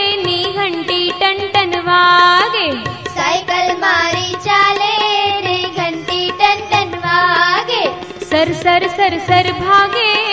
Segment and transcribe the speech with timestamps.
[8.38, 10.27] सर सर सर सर भागे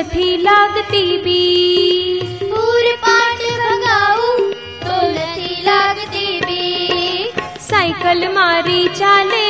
[0.00, 4.42] નથી લાગતી બી પૂર પાઠ ભગાવું
[4.84, 7.32] તો નથી લાગતી બી
[7.70, 9.44] સાયકલ મારી ચાલે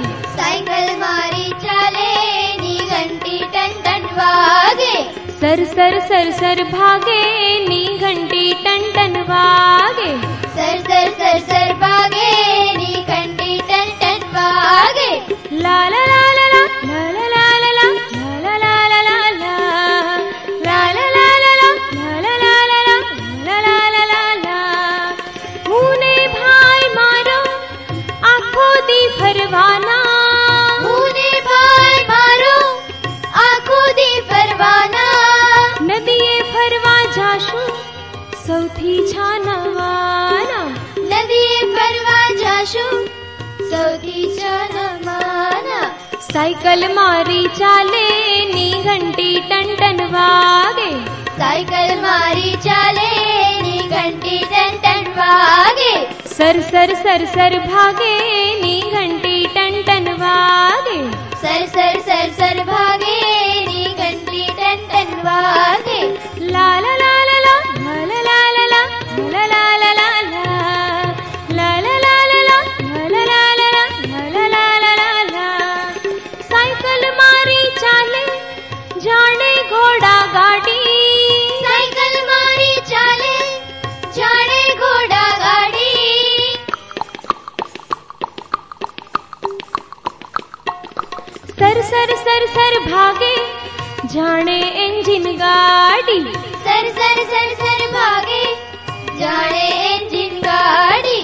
[0.67, 2.11] बीर भगा सा मि चाले
[2.57, 3.39] नी घण्टी
[5.41, 7.21] સર સર સર घण्टी सागे
[7.67, 10.34] नी घण्टी टन्डन વાગે
[46.27, 48.07] સાયકલ મારી ચાલે
[48.49, 50.89] ની ઘંટી ટન વાગે
[51.37, 53.07] સાયકલ મારી ચાલે
[53.61, 55.93] ની ઘંટી ટન વાગે
[56.29, 58.11] સર સર સર સર ભાગે
[58.61, 60.99] ની ઘંટી ટન વાગે
[91.59, 93.35] सर सर सर सर भागे
[94.13, 96.19] जाने इंजिन गाड़ी।
[96.65, 98.43] सर सर सर सर भागे
[99.19, 101.21] जाने इंजिन गाड़ी।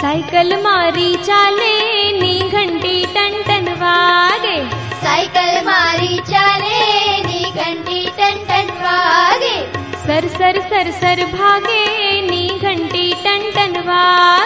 [0.00, 1.72] साइकिल मारी चाले
[2.20, 4.56] नी घंटी टन टन वागे।
[5.02, 6.78] साइकिल मारी चाले
[7.26, 9.56] नी घंटी टन टन वागे।
[10.06, 14.39] सर सर सर सर भागे नी घंटी टन टन वागे।